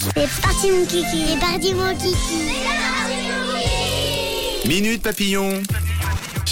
[0.00, 0.12] 12.
[0.16, 2.50] C'est parti mon kiki, c'est parti mon kiki.
[4.66, 5.62] Minute papillon.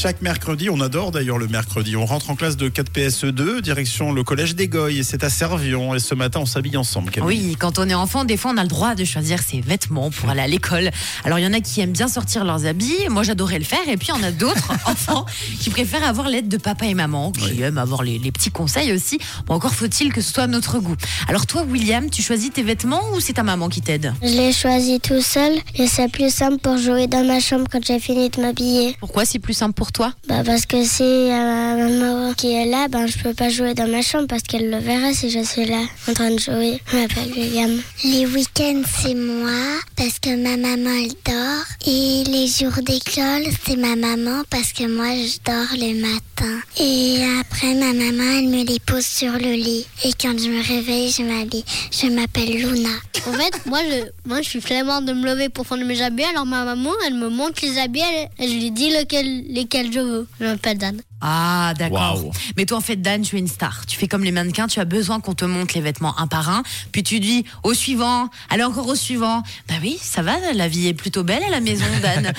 [0.00, 1.96] Chaque mercredi, on adore d'ailleurs le mercredi.
[1.96, 5.28] On rentre en classe de 4 PSE2, direction le collège des Goyes, et c'est à
[5.28, 5.92] Servion.
[5.92, 7.10] Et ce matin, on s'habille ensemble.
[7.10, 7.26] Camille.
[7.48, 10.12] Oui, quand on est enfant, des fois, on a le droit de choisir ses vêtements
[10.12, 10.90] pour aller à l'école.
[11.24, 13.08] Alors, il y en a qui aiment bien sortir leurs habits.
[13.08, 13.88] Moi, j'adorais le faire.
[13.88, 15.26] Et puis, il y en a d'autres enfants
[15.58, 18.92] qui préfèrent avoir l'aide de papa et maman, qui aiment avoir les, les petits conseils
[18.92, 19.18] aussi.
[19.46, 20.96] Bon, encore faut-il que ce soit notre goût.
[21.26, 24.14] Alors, toi, William, tu choisis tes vêtements ou c'est ta maman qui t'aide?
[24.22, 27.84] Je l'ai choisi tout seul et c'est plus simple pour jouer dans ma chambre quand
[27.84, 28.96] j'ai fini de m'habiller.
[29.00, 30.12] Pourquoi c'est plus simple pour toi?
[30.28, 33.74] Bah parce que si euh, ma maman qui est là, ben je peux pas jouer
[33.74, 36.80] dans ma chambre parce qu'elle le verra si je suis là en train de jouer.
[36.90, 37.80] Je m'appelle William.
[38.04, 39.50] Les week-ends c'est moi
[39.96, 44.84] parce que ma maman elle dort et les jours d'école c'est ma maman parce que
[44.84, 46.60] moi je dors le matin.
[46.78, 50.62] Et après ma maman elle me les pose sur le lit et quand je me
[50.62, 51.64] réveille je m'habille.
[51.90, 52.88] Je m'appelle Luna.
[53.26, 56.22] En fait, moi je, moi, je suis flemmarde de me lever pour prendre mes habits.
[56.24, 59.77] Alors ma maman, elle me montre les habits elle- et je lui dis lequel, lesquels
[59.86, 60.26] je veux.
[60.40, 61.00] Je m'appelle Dan.
[61.20, 62.22] Ah, d'accord.
[62.22, 62.32] Waouh.
[62.56, 63.86] Mais toi, en fait, Dan, tu es une star.
[63.86, 66.48] Tu fais comme les mannequins, tu as besoin qu'on te montre les vêtements un par
[66.48, 66.62] un.
[66.92, 69.42] Puis tu dis au suivant, allez encore au suivant.
[69.68, 72.32] Bah oui, ça va, la vie est plutôt belle à la maison, Dan.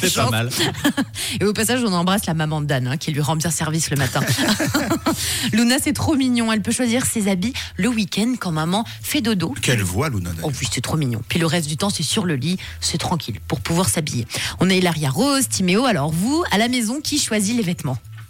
[0.00, 0.50] C'est pas mal.
[1.40, 3.90] Et au passage, on embrasse la maman de Dan, hein, qui lui rend bien service
[3.90, 4.20] le matin.
[5.52, 6.52] Luna, c'est trop mignon.
[6.52, 9.54] Elle peut choisir ses habits le week-end quand maman fait dodo.
[9.62, 10.30] Quelle voix, Luna.
[10.42, 11.22] Oh oui, c'est trop mignon.
[11.28, 14.26] Puis le reste du temps, c'est sur le lit, c'est tranquille pour pouvoir s'habiller.
[14.60, 15.86] On a Hilaria Rose, Timéo.
[15.86, 17.77] Alors vous, à la maison, qui choisit les vêtements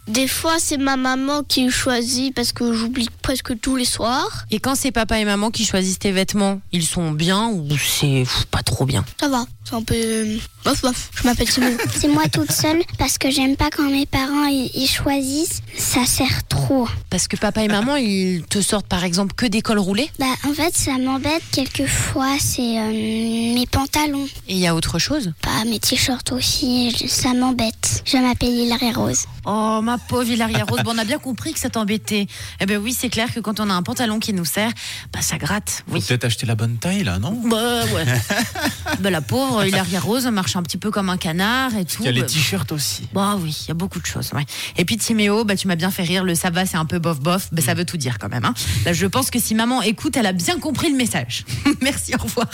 [0.08, 4.46] Des fois, c'est ma maman qui choisit parce que j'oublie presque tous les soirs.
[4.50, 8.24] Et quand c'est papa et maman qui choisissent tes vêtements, ils sont bien ou c'est
[8.50, 9.04] pas trop bien?
[9.20, 9.94] Ça va, c'est un peu.
[9.94, 11.10] euh, Bof, bof.
[11.14, 11.76] Je m'appelle Simon.
[11.98, 15.60] C'est moi toute seule parce que j'aime pas quand mes parents ils, choisissent.
[15.76, 16.88] Ça sert trop.
[17.10, 20.26] Parce que papa et maman, ils te sortent par exemple que des cols roulés Bah
[20.46, 22.36] en fait ça m'embête quelquefois.
[22.40, 24.26] C'est euh, mes pantalons.
[24.48, 25.32] et il y a autre chose?
[25.42, 26.92] Pas mes t-shirts aussi.
[27.08, 28.02] Ça m'embête.
[28.04, 29.24] Je m'appelle Hilarie Rose.
[29.46, 32.26] Oh ma pauvre Hilaria Rose, bon, on a bien compris que ça t'embêtait.
[32.60, 34.70] Eh ben oui, c'est clair que quand on a un pantalon qui nous sert,
[35.12, 35.84] bah ça gratte.
[35.88, 36.04] Faut Oui.
[36.06, 37.40] peut-être acheter la bonne taille là, non?
[37.46, 38.04] Bah ouais.
[39.00, 42.02] bah la pauvre Hilaria Rose marche un petit peu comme un canard et tout.
[42.02, 43.08] Il y a les Bah, t-shirts aussi.
[43.12, 44.30] Bah oui, il y a beaucoup de choses.
[44.34, 44.44] Ouais.
[44.76, 46.24] Et puis Timéo, bah, tu m'as bien fait rire.
[46.24, 47.48] Le ça va, c'est un peu bof bof.
[47.52, 48.44] Bah, ça veut tout dire quand même.
[48.44, 48.54] Hein.
[48.84, 51.44] Là, je pense que si maman écoute, elle a bien compris le message.
[51.82, 52.48] Merci, au revoir.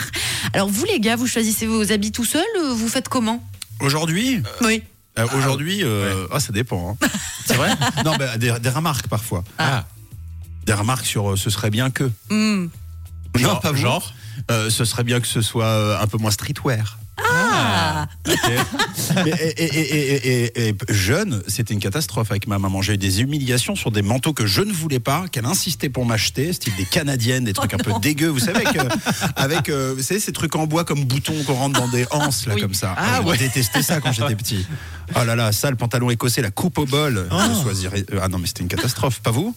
[0.52, 3.42] Alors vous les gars, vous choisissez vos habits tout seuls ou Vous faites comment?
[3.80, 4.42] Aujourd'hui?
[4.62, 4.82] Oui.
[5.18, 6.96] euh, Aujourd'hui, euh, ah, ça dépend.
[7.02, 7.08] hein.
[7.46, 7.70] C'est vrai?
[8.04, 9.44] Non, bah, des, des remarques parfois.
[9.58, 9.84] Ah,
[10.66, 12.04] Des remarques sur euh, ce serait bien que.
[12.30, 12.68] Hmm.
[13.36, 13.76] Non, Genre- pas vous.
[13.78, 14.12] genre?
[14.50, 16.98] Euh, ce serait bien que ce soit euh, un peu moins streetwear.
[17.16, 18.06] Ah.
[18.26, 22.82] et, et- et- et- et- et- et jeune, c'était une catastrophe avec ma maman.
[22.82, 26.04] J'ai eu des humiliations sur des manteaux que je ne voulais pas, qu'elle insistait pour
[26.04, 28.28] m'acheter, style des canadiennes, des trucs un peu dégueux.
[28.28, 28.88] Vous savez, avec, euh,
[29.36, 32.46] avec euh, vous savez, ces trucs en bois comme boutons qu'on rentre dans des anses,
[32.46, 32.60] là, Oui.
[32.60, 32.94] comme ça.
[32.96, 33.38] Ah, J'ai ouais.
[33.38, 34.66] détesté ça quand j'étais petit.
[35.14, 37.28] Oh là là, ça, le pantalon écossais, la coupe au bol.
[37.30, 39.20] je choisirais- euh, Ah non, mais c'était une catastrophe.
[39.20, 39.54] Pas vous?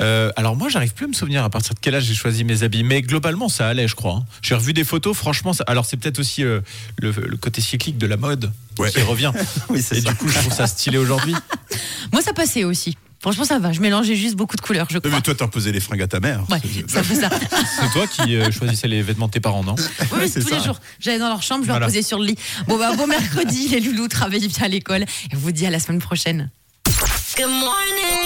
[0.00, 2.42] Euh, alors moi, j'arrive plus à me souvenir à partir de quel âge j'ai choisi
[2.44, 4.14] mes habits, mais globalement, ça allait, je crois.
[4.14, 4.24] hein.
[4.42, 5.52] J'ai revu des photos, franchement.
[5.52, 6.60] ça- Alors c'est peut-être aussi euh,
[7.00, 8.90] le, le côté cyclique de la mode Ouais.
[8.90, 9.32] qui revient.
[9.68, 10.10] Oui, c'est Et ça.
[10.10, 11.34] du coup, je trouve ça stylé aujourd'hui.
[12.12, 12.96] Moi, ça passait aussi.
[13.20, 13.70] Franchement, ça va.
[13.72, 15.10] Je mélangeais juste beaucoup de couleurs, je crois.
[15.10, 16.42] Mais toi, t'imposais les fringues à ta mère.
[16.48, 16.58] Ouais,
[16.88, 17.28] ça fait ça.
[17.80, 19.74] C'est toi qui euh, choisissais les vêtements de tes parents, non?
[20.14, 20.80] Oui, tous les jours.
[21.00, 21.86] J'allais dans leur chambre, je leur Voilà.
[21.88, 22.36] posais sur le lit.
[22.66, 25.02] Bon, bah, bon mercredi, les loulous, travaillez bien à l'école.
[25.02, 26.50] Et on vous dit à la semaine prochaine.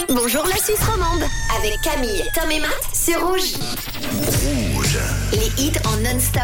[0.09, 1.23] Bonjour la Suisse romande
[1.57, 3.55] avec Camille, Tom et Matt sur Rouge.
[5.31, 6.43] Les hits en non-stop.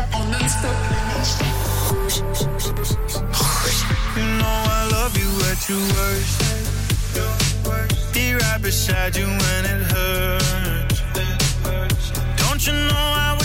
[4.16, 6.42] You know I love you at your worst.
[8.12, 11.02] Be right beside you when it hurts.
[12.36, 13.36] Don't you know I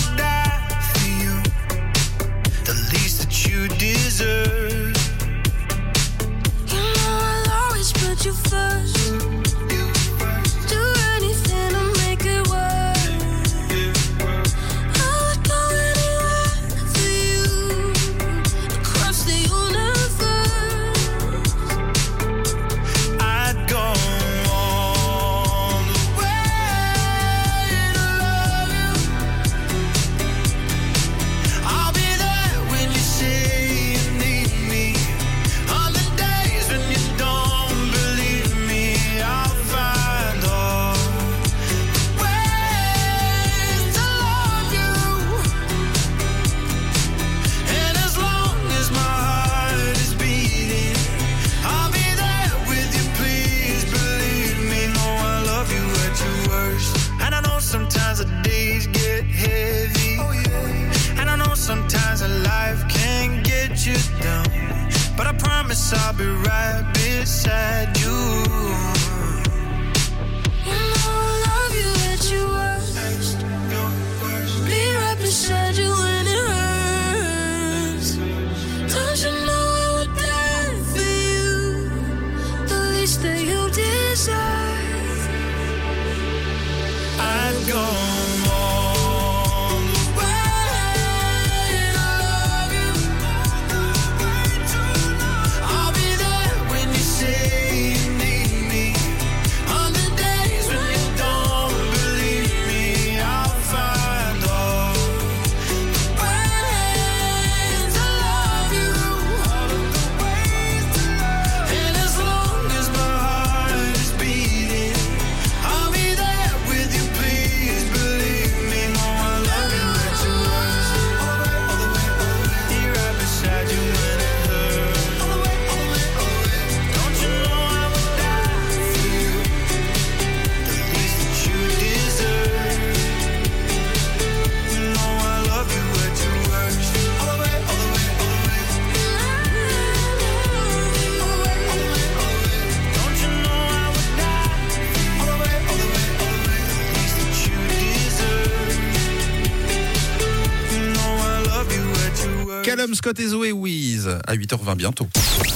[152.96, 155.08] Scott et Zoé Wiz à 8h20 bientôt.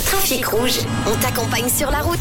[0.05, 2.19] Trafic rouge, on t'accompagne sur la route.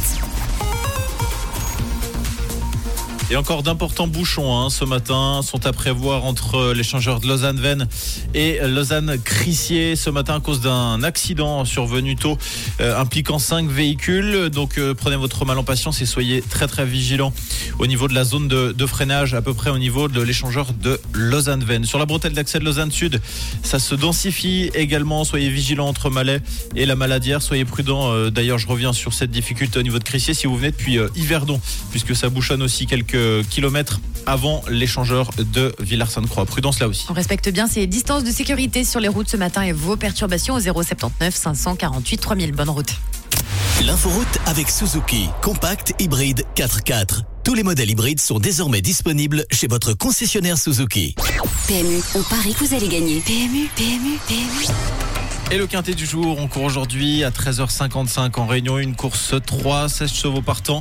[3.30, 7.86] Et encore d'importants bouchons hein, ce matin sont à prévoir entre l'échangeur de Lausanne-Vennes
[8.32, 12.38] et Lausanne-Crissier ce matin à cause d'un accident survenu tôt
[12.80, 14.48] euh, impliquant cinq véhicules.
[14.48, 17.34] Donc euh, prenez votre mal en patience et soyez très très vigilants
[17.78, 20.98] au niveau de la zone de, freinage, à peu près au niveau de l'échangeur de
[21.12, 21.84] Lausanne-Vennes.
[21.84, 23.20] Sur la bretelle d'accès de Lausanne Sud,
[23.62, 25.24] ça se densifie également.
[25.24, 26.40] Soyez vigilants entre Malais
[26.76, 27.42] et la Maladière.
[27.42, 28.10] Soyez prudents.
[28.10, 30.98] Euh, D'ailleurs, je reviens sur cette difficulté au niveau de Crissier si vous venez depuis
[31.14, 31.60] Yverdon,
[31.90, 33.17] puisque ça bouchonne aussi quelques
[33.50, 36.44] kilomètres avant l'échangeur de Villars-Sainte-Croix.
[36.44, 37.06] Prudence là aussi.
[37.08, 40.54] On respecte bien ces distances de sécurité sur les routes ce matin et vos perturbations
[40.54, 42.52] au 079 548 3000.
[42.52, 42.92] Bonne route.
[43.84, 47.22] L'inforoute avec Suzuki, compact, hybride, 4x4.
[47.44, 51.14] Tous les modèles hybrides sont désormais disponibles chez votre concessionnaire Suzuki.
[51.66, 53.20] PMU, on parie que vous allez gagner.
[53.20, 55.07] PMU, PMU, PMU.
[55.50, 59.88] Et le quintet du jour, on court aujourd'hui à 13h55 en réunion, une course 3,
[59.88, 60.80] 16 chevaux partant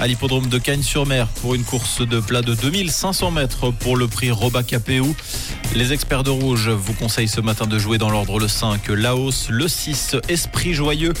[0.00, 4.32] à l'hippodrome de Cagnes-sur-Mer pour une course de plat de 2500 mètres pour le prix
[4.32, 5.14] Roba KPU.
[5.76, 9.50] Les experts de rouge vous conseillent ce matin de jouer dans l'ordre le 5 Laos,
[9.50, 11.12] le 6 Esprit Joyeux,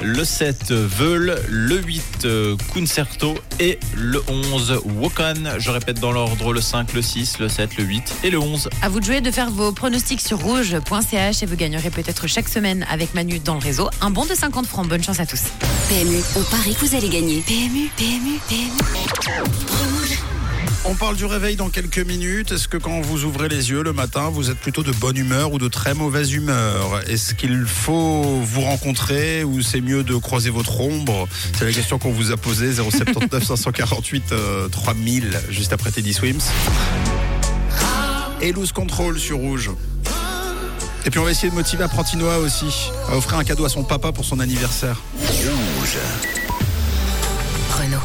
[0.00, 2.26] le 7 Veul, le 8
[2.72, 5.58] Concerto et le 11 Wokan.
[5.58, 8.70] Je répète dans l'ordre le 5, le 6, le 7, le 8 et le 11.
[8.80, 12.45] À vous de jouer, de faire vos pronostics sur rouge.ch et vous gagnerez peut-être chaque
[12.48, 14.88] semaine avec Manu dans le réseau un bon de 50 francs.
[14.88, 15.42] Bonne chance à tous.
[15.88, 17.42] PMU, on parie que vous allez gagner.
[17.46, 19.76] PMU, PMU, PMU.
[20.88, 22.52] On parle du réveil dans quelques minutes.
[22.52, 25.52] Est-ce que quand vous ouvrez les yeux le matin, vous êtes plutôt de bonne humeur
[25.52, 27.00] ou de très mauvaise humeur?
[27.08, 31.26] Est-ce qu'il faut vous rencontrer ou c'est mieux de croiser votre ombre?
[31.58, 32.72] C'est la question qu'on vous a posée.
[32.72, 36.38] 079 548 euh, 3000 juste après Teddy Swims.
[38.40, 39.70] Et Loose Control sur Rouge.
[41.06, 43.84] Et puis on va essayer de motiver Apprentinois aussi à offrir un cadeau à son
[43.84, 45.00] papa pour son anniversaire.
[45.20, 45.98] Rouge.
[47.78, 48.00] Renault.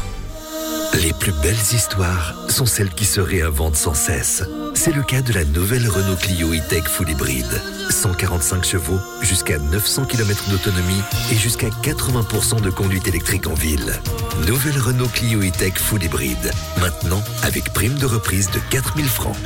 [1.02, 4.44] Les plus belles histoires sont celles qui se réinventent sans cesse.
[4.74, 7.60] C'est le cas de la nouvelle Renault Clio E-Tech Full Hybride.
[7.90, 14.00] 145 chevaux, jusqu'à 900 km d'autonomie et jusqu'à 80% de conduite électrique en ville.
[14.46, 16.52] Nouvelle Renault Clio E-Tech Full Hybride.
[16.78, 19.36] Maintenant, avec prime de reprise de 4000 francs.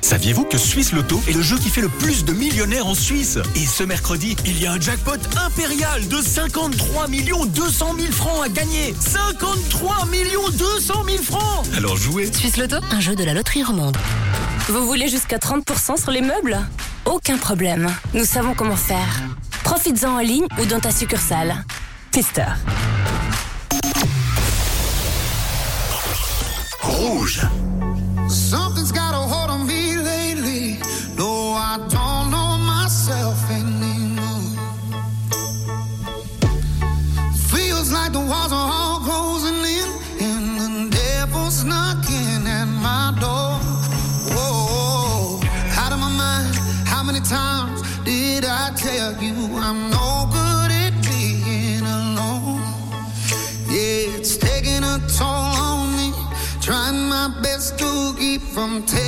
[0.00, 3.38] Saviez-vous que Suisse Loto est le jeu qui fait le plus de millionnaires en Suisse?
[3.54, 8.44] Et ce mercredi, il y a un jackpot impérial de 53 millions 200 000 francs
[8.44, 13.34] à gagner 53 millions 200 000 francs Alors jouez Suisse Loto, un jeu de la
[13.34, 13.96] loterie romande.
[14.68, 16.58] Vous voulez jusqu'à 30% sur les meubles?
[17.04, 17.88] Aucun problème.
[18.14, 19.22] Nous savons comment faire.
[19.64, 21.64] Profites-en en ligne ou dans ta succursale.
[22.12, 22.46] Twister.
[26.82, 27.42] Rouge.
[58.58, 59.07] from taking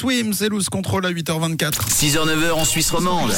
[0.00, 1.72] Swims et Loose Control à 8h24.
[1.90, 3.34] 6h-9h en Suisse romande.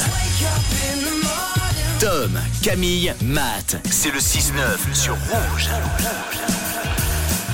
[1.99, 3.81] Tom, Camille, Matt.
[3.91, 5.67] C'est le 6-9 sur Rouge.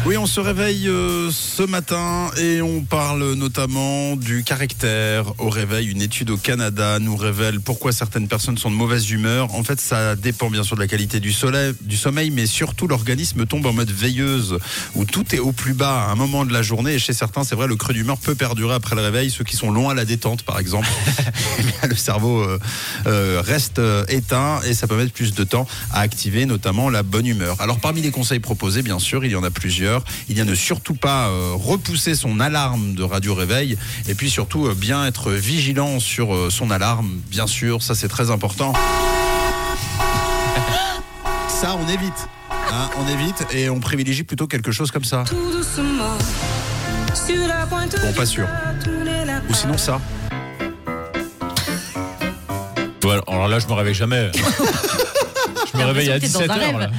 [0.05, 5.87] Oui, on se réveille euh, ce matin et on parle notamment du caractère au réveil.
[5.87, 9.53] Une étude au Canada nous révèle pourquoi certaines personnes sont de mauvaise humeur.
[9.53, 12.87] En fait, ça dépend bien sûr de la qualité du, soleil, du sommeil, mais surtout
[12.87, 14.57] l'organisme tombe en mode veilleuse
[14.95, 16.93] où tout est au plus bas à un moment de la journée.
[16.93, 19.29] Et chez certains, c'est vrai, le creux d'humeur peut perdurer après le réveil.
[19.29, 20.87] Ceux qui sont loin à la détente, par exemple,
[21.83, 22.57] eh le cerveau euh,
[23.05, 27.27] euh, reste éteint et ça peut mettre plus de temps à activer notamment la bonne
[27.27, 27.57] humeur.
[27.59, 29.88] Alors parmi les conseils proposés, bien sûr, il y en a plusieurs.
[30.29, 33.77] Il y a ne surtout pas euh, repousser son alarme de radio réveil
[34.07, 38.07] et puis surtout euh, bien être vigilant sur euh, son alarme, bien sûr, ça c'est
[38.07, 38.73] très important.
[41.47, 42.27] Ça on évite.
[42.51, 45.23] hein, on évite et on privilégie plutôt quelque chose comme ça.
[48.01, 48.47] Bon, pas sûr.
[49.49, 49.99] Ou sinon ça.
[53.01, 54.29] Voilà, alors là, je me réveille jamais.
[55.73, 56.59] je me réveille à l'impression que t'es dans un 17h.
[56.59, 56.79] rêve.
[56.79, 56.89] là.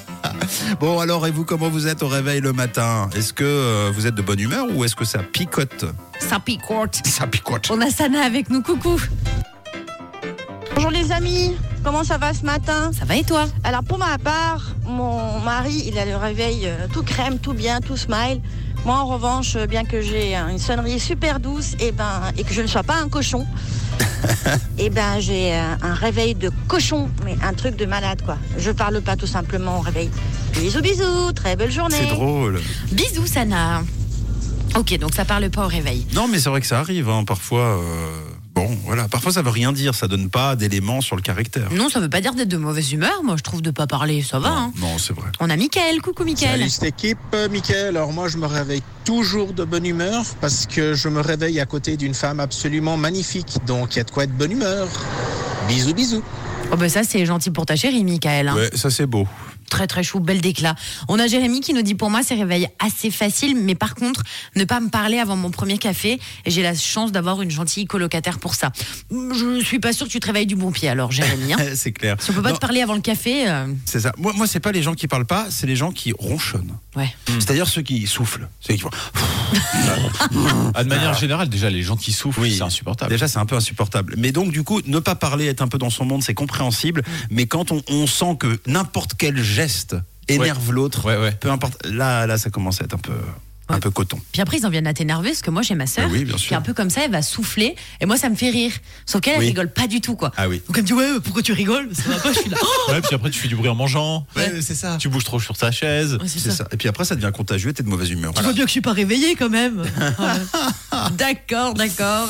[0.80, 3.08] Bon alors et vous comment vous êtes au réveil le matin?
[3.14, 5.84] Est-ce que euh, vous êtes de bonne humeur ou est-ce que ça picote?
[6.18, 7.00] Ça picote.
[7.06, 7.70] Ça picote.
[7.70, 9.00] On a Sana avec nous, coucou.
[10.74, 11.54] Bonjour les amis,
[11.84, 12.90] comment ça va ce matin?
[12.98, 13.44] Ça va et toi?
[13.62, 17.80] Alors pour ma part, mon mari, il a le réveil euh, tout crème, tout bien,
[17.80, 18.40] tout smile.
[18.84, 22.62] Moi en revanche, bien que j'ai une sonnerie super douce et, ben, et que je
[22.62, 23.46] ne sois pas un cochon,
[24.78, 28.36] et ben j'ai euh, un réveil de cochon, mais un truc de malade quoi.
[28.58, 30.10] Je parle pas tout simplement au réveil.
[30.54, 31.96] Bisous bisous, très belle journée.
[31.98, 32.60] C'est drôle.
[32.92, 33.82] Bisous, Sana.
[34.76, 36.06] Ok, donc ça parle pas au réveil.
[36.14, 37.78] Non mais c'est vrai que ça arrive hein, parfois.
[37.78, 37.80] euh,
[38.62, 41.72] Bon voilà, parfois ça veut rien dire, ça donne pas d'éléments sur le caractère.
[41.72, 43.22] Non, ça veut pas dire d'être de mauvaise humeur.
[43.24, 44.50] Moi, je trouve de pas parler, ça va.
[44.50, 44.72] hein.
[44.80, 45.30] Non c'est vrai.
[45.40, 46.00] On a Mickaël.
[46.00, 46.58] Coucou, Mickaël.
[46.58, 47.96] Salut cette équipe, euh, Mickaël.
[47.96, 51.66] Alors moi je me réveille toujours de bonne humeur parce que je me réveille à
[51.66, 53.56] côté d'une femme absolument magnifique.
[53.66, 54.86] Donc il y a de quoi être de bonne humeur.
[55.68, 56.22] Bisous bisous.
[56.72, 58.48] Oh, bah ça, c'est gentil pour ta chérie, Mickaël.
[58.48, 58.54] hein.
[58.56, 59.26] Ouais, ça c'est beau.
[59.72, 60.74] Très très chou, bel déclat.
[61.08, 64.22] On a Jérémy qui nous dit pour moi c'est réveil assez facile, mais par contre
[64.54, 66.20] ne pas me parler avant mon premier café.
[66.44, 68.70] Et j'ai la chance d'avoir une gentille colocataire pour ça.
[69.10, 71.54] Je suis pas sûre que tu te réveilles du bon pied alors Jérémy.
[71.54, 71.56] hein.
[71.74, 72.16] c'est clair.
[72.20, 74.12] si on peut pas Non, te parler avant le café, euh, C'est ça.
[74.18, 76.76] Moi, moi c'est pas les gens qui parlent pas, c'est les gens qui ronchonnent.
[76.96, 77.10] ouais.
[77.28, 78.48] C'est-à-dire ceux qui soufflent.
[78.60, 78.90] Ceux qui font-
[80.74, 83.10] Ah, de manière générale, déjà, les gens qui souffrent, c'est insupportable.
[83.10, 84.14] Déjà, c'est un peu insupportable.
[84.16, 87.02] Mais donc, du coup, ne pas parler, être un peu dans son monde, c'est compréhensible.
[87.30, 89.96] Mais quand on, on sent que n'importe quel geste
[90.28, 91.02] énerve l'autre,
[91.40, 93.14] peu importe, là, là, ça commence à être un peu,
[93.68, 94.20] un peu coton.
[94.32, 96.24] Puis après, ils en viennent à t'énerver, parce que moi, j'ai ma sœur, Ah oui,
[96.24, 96.52] bien qui sûr.
[96.52, 98.72] est un peu comme ça, elle va souffler, et moi, ça me fait rire.
[99.06, 99.46] Sauf qu'elle, elle Oui.
[99.46, 100.30] rigole pas du tout, quoi.
[100.36, 100.60] Ah oui.
[100.66, 101.88] Donc elle me dit, ouais, pourquoi tu rigoles?
[101.94, 102.56] Ça va pas, je suis là.
[102.60, 104.26] Oh Ouais, puis après, tu fais du bruit en mangeant.
[104.36, 104.96] c'est ça.
[104.98, 106.14] Tu bouges trop sur ta chaise.
[106.20, 106.50] Ouais, c'est ça.
[106.50, 106.68] ça.
[106.72, 108.34] Et puis après, ça devient contagieux et t'es de mauvaise humeur.
[108.34, 109.82] Tu vois bien que je suis pas réveillée quand même.
[110.18, 111.08] Voilà.
[111.16, 112.28] d'accord, d'accord.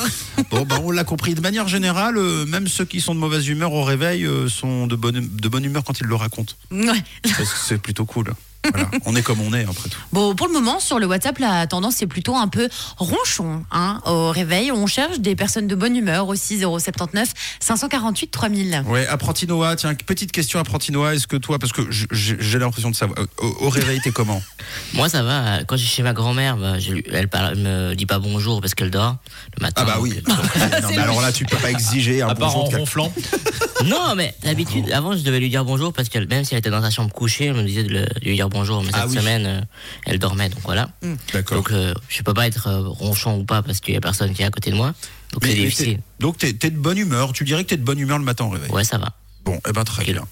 [0.50, 1.34] Bon, ben, on l'a compris.
[1.34, 4.86] De manière générale, euh, même ceux qui sont de mauvaise humeur au réveil euh, sont
[4.86, 6.54] de bonne, de bonne humeur quand ils le racontent.
[6.70, 7.02] Ouais.
[7.22, 8.32] Parce que c'est plutôt cool.
[8.70, 8.88] Voilà.
[9.06, 9.98] On est comme on est, après tout.
[10.12, 13.64] Bon, pour le moment, sur le WhatsApp, la tendance c'est plutôt un peu ronchon.
[13.72, 14.00] Hein.
[14.06, 17.28] Au réveil, on cherche des personnes de bonne humeur aussi 079
[17.60, 18.84] 548 3000.
[18.86, 22.90] Ouais, apprenti Noah, tiens, petite question apprenti Noah, est-ce que toi, parce que j'ai l'impression
[22.90, 24.42] de savoir, euh, au, au réveil, t'es comment?
[24.94, 25.64] Moi, ça va.
[25.64, 28.60] Quand je suis chez ma grand-mère, bah, je elle, parle- elle me dit pas bonjour
[28.60, 29.16] parce qu'elle dort
[29.58, 29.82] le matin.
[29.84, 30.20] Ah bah oui.
[30.28, 33.12] non, mais alors là, tu peux pas exiger un À part bonjour en ronflant.
[33.86, 36.70] non, mais d'habitude, avant, je devais lui dire bonjour parce que même si elle était
[36.70, 38.82] dans sa chambre couchée, elle me disait de lui dire bonjour.
[38.82, 39.16] Mais Ah cette oui.
[39.18, 39.60] semaine, euh,
[40.06, 40.90] elle dormait, donc voilà.
[41.32, 41.58] D'accord.
[41.58, 44.32] Donc, euh, je peux pas être euh, ronchon ou pas parce qu'il y a personne
[44.34, 44.94] qui est à côté de moi.
[45.32, 45.96] Donc, c'est difficile.
[45.96, 48.24] t'es- Donc t'es t'es de bonne humeur, tu dirais que t'es de bonne humeur le
[48.24, 49.12] matin au réveil Ouais, ça va.
[49.44, 50.22] Bon, eh ben très bien.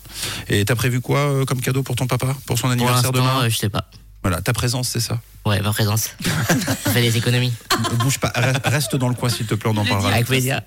[0.49, 3.49] Et t'as prévu quoi euh, comme cadeau pour ton papa, pour son anniversaire l'instant, demain
[3.49, 3.87] je sais pas.
[4.23, 5.19] Voilà, ta présence, c'est ça?
[5.47, 6.11] Ouais, ma présence.
[6.87, 7.55] On fait des économies.
[7.91, 10.11] Ne Bouge pas, re- reste dans le coin s'il te plaît, on en parlera.
[10.13, 10.61] Avec plaisir.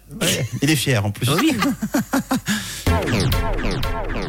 [0.64, 1.30] Il est fier en plus.
[1.30, 1.56] Oui.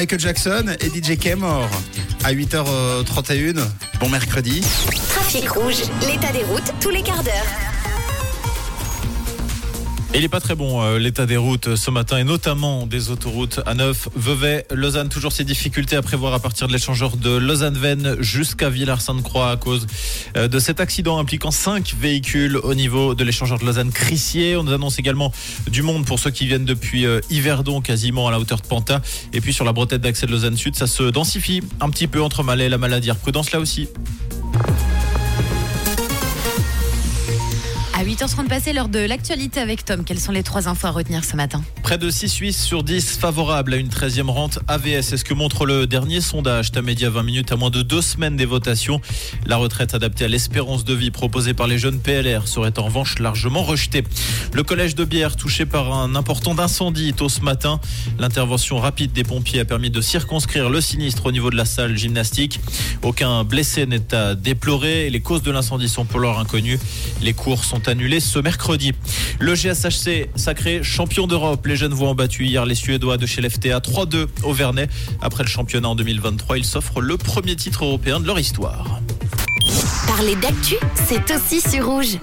[0.00, 1.68] Michael Jackson et DJ K mort
[2.24, 3.60] à 8h31.
[4.00, 4.62] Bon mercredi.
[5.10, 7.69] Trafic rouge, l'état des routes tous les quarts d'heure.
[10.12, 13.60] Il n'est pas très bon euh, l'état des routes ce matin et notamment des autoroutes
[13.64, 18.16] à 9 Vevey, Lausanne, toujours ces difficultés à prévoir à partir de l'échangeur de Lausanne-Vennes
[18.18, 19.86] jusqu'à Villars-Sainte-Croix à cause
[20.36, 24.56] euh, de cet accident impliquant 5 véhicules au niveau de l'échangeur de Lausanne-Crissier.
[24.56, 25.32] On nous annonce également
[25.70, 29.00] du monde pour ceux qui viennent depuis euh, Yverdon quasiment à la hauteur de Panta
[29.32, 32.20] et puis sur la bretette d'accès de Lausanne Sud ça se densifie un petit peu
[32.20, 33.12] entre Malais et la maladie.
[33.22, 33.88] Prudence là aussi.
[38.20, 40.04] 8h30 passé, l'heure de l'actualité avec Tom.
[40.04, 43.16] Quelles sont les trois infos à retenir ce matin Près de 6 Suisses sur 10
[43.16, 45.00] favorables à une 13e rente AVS.
[45.00, 48.36] C'est ce que montre le dernier sondage Tamedia 20 minutes à moins de deux semaines
[48.36, 49.00] des votations.
[49.46, 53.18] La retraite adaptée à l'espérance de vie proposée par les jeunes PLR serait en revanche
[53.20, 54.04] largement rejetée.
[54.52, 57.80] Le collège de Bière touché par un important incendie tôt ce matin.
[58.18, 61.96] L'intervention rapide des pompiers a permis de circonscrire le sinistre au niveau de la salle
[61.96, 62.60] gymnastique.
[63.00, 66.78] Aucun blessé n'est à déplorer les causes de l'incendie sont pour l'heure inconnues.
[67.22, 68.92] Les cours sont annulés ce mercredi.
[69.38, 71.64] Le GSHC sacré champion d'Europe.
[71.66, 74.90] Les jeunes voix ont battu hier les Suédois de chez l'FTA 3-2 au Vernet.
[75.22, 79.00] Après le championnat en 2023, ils s'offrent le premier titre européen de leur histoire.
[80.08, 80.74] Parler d'actu,
[81.06, 82.18] c'est aussi sur rouge.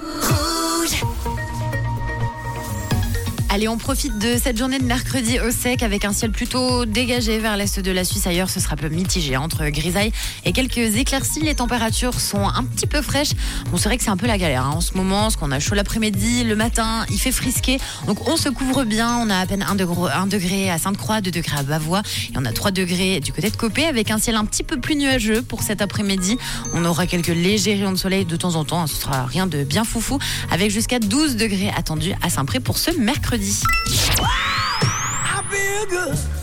[3.58, 7.40] Allez, on profite de cette journée de mercredi au sec avec un ciel plutôt dégagé
[7.40, 8.28] vers l'est de la Suisse.
[8.28, 10.12] Ailleurs, ce sera un peu mitigé entre grisaille
[10.46, 11.40] et quelques éclaircies.
[11.42, 13.32] Les températures sont un petit peu fraîches.
[13.72, 15.52] Bon, c'est vrai que c'est un peu la galère hein, en ce moment, parce qu'on
[15.52, 17.80] a chaud l'après-midi, le matin, il fait frisquer.
[18.06, 19.18] Donc, on se couvre bien.
[19.18, 22.38] On a à peine 1 degré, un degré à Sainte-Croix, 2 degrés à Bavois et
[22.38, 24.96] on a 3 degrés du côté de Copé avec un ciel un petit peu plus
[24.96, 26.38] nuageux pour cet après-midi.
[26.76, 28.84] On aura quelques légers rayons de soleil de temps en temps.
[28.84, 30.20] hein, Ce sera rien de bien foufou
[30.52, 33.47] avec jusqu'à 12 degrés attendus à Saint-Pré pour ce mercredi.
[33.50, 36.37] I feel good.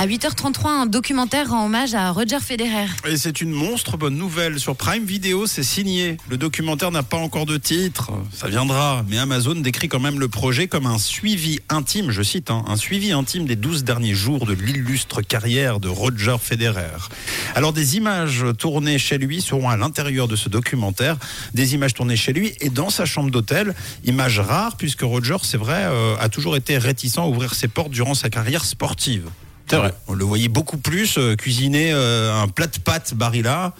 [0.00, 2.86] À 8h33, un documentaire rend hommage à Roger Federer.
[3.06, 4.58] Et c'est une monstre bonne nouvelle.
[4.58, 6.16] Sur Prime Video, c'est signé.
[6.30, 8.10] Le documentaire n'a pas encore de titre.
[8.32, 9.04] Ça viendra.
[9.10, 12.76] Mais Amazon décrit quand même le projet comme un suivi intime, je cite, hein, un
[12.76, 16.96] suivi intime des 12 derniers jours de l'illustre carrière de Roger Federer.
[17.54, 21.18] Alors, des images tournées chez lui seront à l'intérieur de ce documentaire.
[21.52, 23.74] Des images tournées chez lui et dans sa chambre d'hôtel.
[24.06, 27.90] Images rares puisque Roger, c'est vrai, euh, a toujours été réticent à ouvrir ses portes
[27.90, 29.28] durant sa carrière sportive.
[29.70, 29.94] C'est vrai.
[30.08, 33.72] On le voyait beaucoup plus euh, cuisiner euh, un plat de pâtes Barilla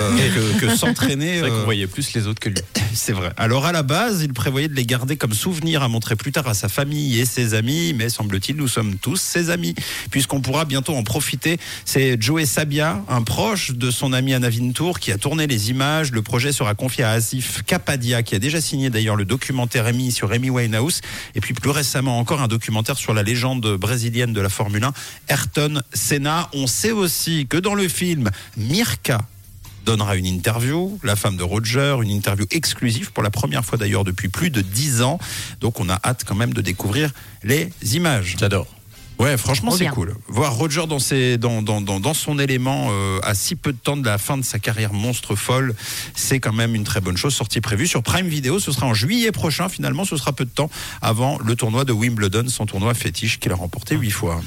[0.00, 0.16] euh,
[0.56, 1.32] que, que s'entraîner.
[1.34, 2.58] C'est vrai qu'on voyait plus les autres que lui.
[2.94, 3.32] C'est vrai.
[3.36, 6.46] Alors à la base, il prévoyait de les garder comme souvenir à montrer plus tard
[6.46, 9.74] à sa famille et ses amis, mais semble-t-il, nous sommes tous ses amis,
[10.12, 11.58] puisqu'on pourra bientôt en profiter.
[11.84, 16.12] C'est Joey Sabia, un proche de son ami Anna Vintour, qui a tourné les images.
[16.12, 20.12] Le projet sera confié à Asif Kapadia, qui a déjà signé d'ailleurs le documentaire Amy
[20.12, 21.00] sur Amy Winehouse,
[21.34, 24.92] et puis plus récemment encore un documentaire sur la légende brésilienne de la Formule 1,
[25.32, 26.50] Ayrton Senna.
[26.52, 29.22] On sait aussi que dans le film Mirka
[29.86, 34.04] donnera une interview, la femme de Roger, une interview exclusive pour la première fois d'ailleurs
[34.04, 35.18] depuis plus de 10 ans.
[35.62, 37.12] Donc on a hâte quand même de découvrir
[37.44, 38.36] les images.
[38.38, 38.66] J'adore.
[39.18, 40.14] Ouais, franchement, c'est cool.
[40.28, 43.78] Voir Roger dans, ses, dans, dans, dans, dans son élément euh, à si peu de
[43.78, 45.74] temps de la fin de sa carrière monstre folle,
[46.14, 47.34] c'est quand même une très bonne chose.
[47.34, 49.70] Sortie prévue sur Prime Video, ce sera en juillet prochain.
[49.70, 50.68] Finalement, ce sera peu de temps
[51.00, 54.42] avant le tournoi de Wimbledon, son tournoi fétiche qu'il a remporté huit fois.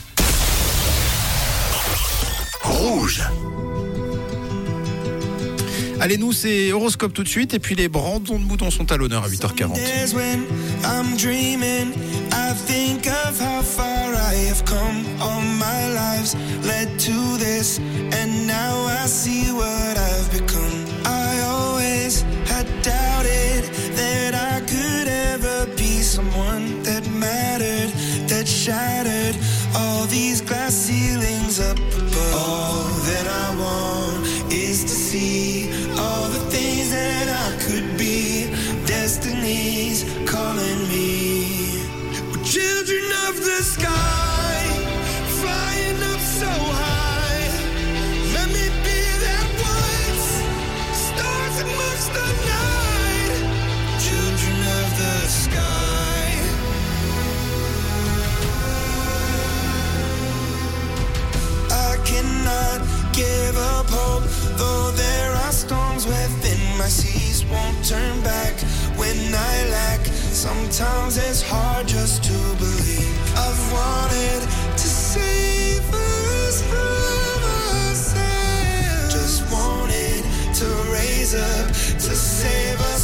[6.06, 7.56] Allez, nous, c'est Horoscope tout de suite.
[7.56, 9.74] Et puis les brandons de moutons sont à l'honneur à 8h40.
[9.74, 10.46] Days when
[10.84, 11.94] I'm dreaming,
[12.32, 15.04] I think of how far I have come.
[15.20, 20.86] All my lives led to this, and now I see what I've become.
[21.06, 23.64] I always had doubted
[23.96, 27.90] that I could ever be someone that mattered,
[28.28, 29.36] that shattered
[29.76, 31.45] all these glass ceilings
[33.66, 34.05] want
[63.98, 64.26] hope,
[64.60, 67.46] though there are storms within my seas.
[67.46, 68.54] Won't turn back
[69.00, 69.18] when
[69.52, 70.02] I lack.
[70.46, 73.16] Sometimes it's hard just to believe.
[73.46, 74.42] I've wanted
[74.82, 79.14] to save us from ourselves.
[79.18, 80.22] Just wanted
[80.60, 81.68] to raise up
[82.06, 82.95] to save us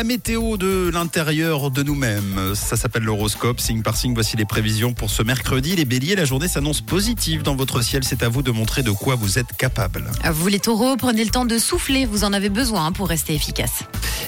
[0.00, 4.94] La météo de l'intérieur de nous-mêmes, ça s'appelle l'horoscope, signe par signe, voici les prévisions
[4.94, 5.76] pour ce mercredi.
[5.76, 8.92] Les béliers, la journée s'annonce positive dans votre ciel, c'est à vous de montrer de
[8.92, 10.10] quoi vous êtes capable.
[10.32, 13.82] Vous les taureaux, prenez le temps de souffler, vous en avez besoin pour rester efficace.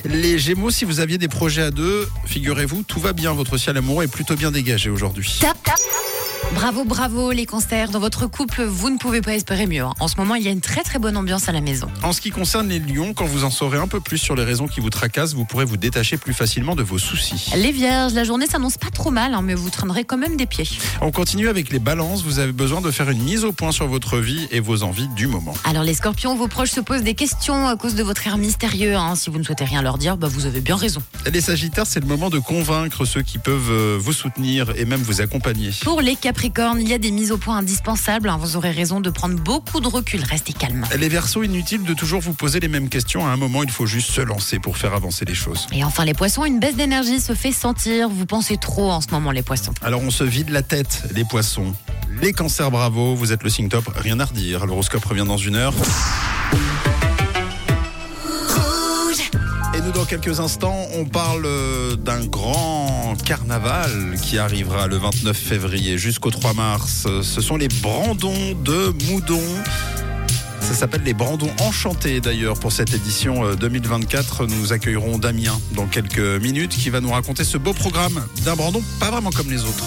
[0.04, 3.74] Les gémeaux, si vous aviez des projets à deux, figurez-vous, tout va bien, votre ciel
[3.78, 5.40] amoureux est plutôt bien dégagé aujourd'hui.
[6.54, 7.88] Bravo, bravo les cancers.
[7.90, 9.82] Dans votre couple, vous ne pouvez pas espérer mieux.
[9.82, 9.94] hein.
[10.00, 11.88] En ce moment, il y a une très très bonne ambiance à la maison.
[12.02, 14.44] En ce qui concerne les lions, quand vous en saurez un peu plus sur les
[14.44, 17.50] raisons qui vous tracassent, vous pourrez vous détacher plus facilement de vos soucis.
[17.56, 20.46] Les vierges, la journée s'annonce pas trop mal, hein, mais vous traînerez quand même des
[20.46, 20.68] pieds.
[21.00, 23.88] On continue avec les balances, vous avez besoin de faire une mise au point sur
[23.88, 25.54] votre vie et vos envies du moment.
[25.64, 28.94] Alors les scorpions, vos proches se posent des questions à cause de votre air mystérieux.
[28.94, 29.14] hein.
[29.16, 31.02] Si vous ne souhaitez rien leur dire, bah, vous avez bien raison.
[31.32, 35.00] Les sagittaires, c'est le moment de convaincre ceux qui peuvent euh, vous soutenir et même
[35.02, 35.70] vous accompagner.
[35.82, 36.41] Pour les capricornes,
[36.80, 38.28] il y a des mises au point indispensables.
[38.28, 38.36] hein.
[38.36, 40.22] Vous aurez raison de prendre beaucoup de recul.
[40.24, 40.84] Restez calme.
[40.98, 43.26] Les versos, inutile de toujours vous poser les mêmes questions.
[43.26, 45.66] À un moment, il faut juste se lancer pour faire avancer les choses.
[45.72, 48.08] Et enfin les poissons, une baisse d'énergie se fait sentir.
[48.08, 49.72] Vous pensez trop en ce moment les poissons.
[49.82, 51.74] Alors on se vide la tête, les poissons.
[52.20, 54.66] Les cancers, bravo, vous êtes le signe top, rien à redire.
[54.66, 55.74] L'horoscope revient dans une heure.
[59.94, 66.30] Dans quelques instants, on parle euh, d'un grand carnaval qui arrivera le 29 février jusqu'au
[66.30, 67.04] 3 mars.
[67.06, 69.42] Euh, Ce sont les Brandons de Moudon.
[70.60, 74.46] Ça s'appelle les Brandons Enchantés d'ailleurs pour cette édition euh, 2024.
[74.46, 78.82] Nous accueillerons Damien dans quelques minutes qui va nous raconter ce beau programme d'un Brandon
[79.00, 79.84] pas vraiment comme les autres.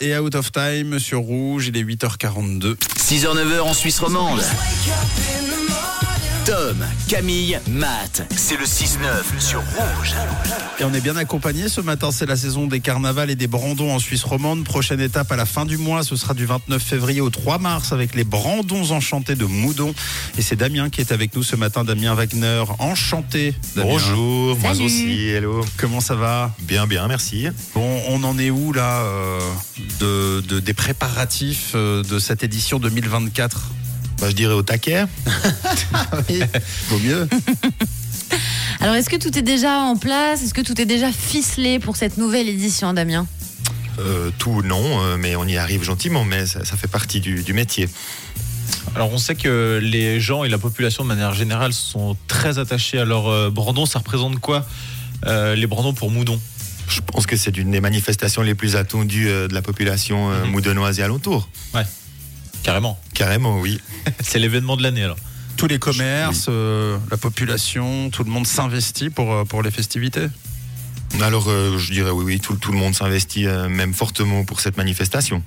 [0.00, 1.68] Et Out of Time sur Rouge.
[1.68, 2.76] Il est 8h42.
[2.76, 4.40] 6h-9h en Suisse romande.
[6.48, 8.26] Tom, Camille, Matt.
[8.34, 10.14] C'est le 6-9 sur Rouge.
[10.80, 12.10] Et on est bien accompagné ce matin.
[12.10, 14.64] C'est la saison des carnavals et des brandons en Suisse romande.
[14.64, 16.02] Prochaine étape à la fin du mois.
[16.04, 19.92] Ce sera du 29 février au 3 mars avec les brandons enchantés de Moudon.
[20.38, 21.84] Et c'est Damien qui est avec nous ce matin.
[21.84, 22.64] Damien Wagner.
[22.78, 23.54] Enchanté.
[23.76, 23.90] Damien.
[23.90, 25.62] Bonjour, moi aussi, hello.
[25.76, 26.54] Comment ça va?
[26.60, 27.46] Bien, bien, merci.
[27.74, 29.38] Bon, on en est où là euh,
[30.00, 33.68] de, de- des préparatifs euh, de cette édition 2024
[34.20, 35.04] bah, Je dirais au taquet.
[36.88, 37.28] Vaut mieux.
[38.80, 40.42] Alors, est-ce que tout est déjà en place?
[40.42, 43.26] Est-ce que tout est déjà ficelé pour cette nouvelle édition, Damien?
[43.98, 47.42] Euh, tout, non, euh, mais on y arrive gentiment, mais ça, ça fait partie du,
[47.42, 47.88] du métier.
[48.94, 52.98] Alors on sait que les gens et la population de manière générale sont très attachés
[52.98, 53.86] à leur euh, brandon.
[53.86, 54.66] Ça représente quoi
[55.26, 56.40] euh, les brandons pour Moudon?
[56.88, 61.00] Je pense que c'est une des manifestations les plus attendues de la population euh, moudonnoise
[61.00, 61.48] et alentour.
[61.74, 61.82] Ouais,
[62.62, 62.98] carrément.
[63.14, 63.80] Carrément, oui.
[64.20, 65.16] C'est l'événement de l'année alors.
[65.56, 70.28] Tous les commerces, euh, la population, tout le monde s'investit pour, euh, pour les festivités
[71.20, 74.60] Alors, euh, je dirais oui, oui, tout, tout le monde s'investit euh, même fortement pour
[74.60, 75.42] cette manifestation.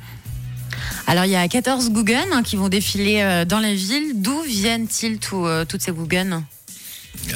[1.07, 4.13] Alors, il y a 14 Guggen hein, qui vont défiler euh, dans la ville.
[4.15, 6.43] D'où viennent-ils tous, euh, toutes ces Guggen?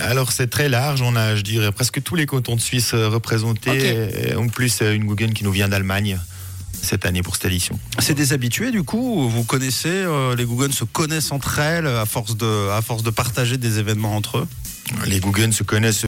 [0.02, 1.02] Alors, c'est très large.
[1.02, 4.30] On a, je dirais, presque tous les cantons de Suisse représentés.
[4.30, 6.20] Et en plus, une Guggen qui nous vient d'Allemagne
[6.86, 7.78] cette année pour cette édition.
[8.00, 12.06] C'est des habitués du coup Vous connaissez, euh, les Googans se connaissent entre elles à
[12.06, 14.48] force de, à force de partager des événements entre eux?
[15.08, 16.04] Les Guggen se connaissent